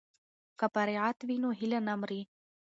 [0.59, 2.21] که فراغت وي نو هیله نه مري.